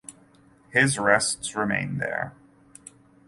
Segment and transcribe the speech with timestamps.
[0.71, 2.33] His rests remain there.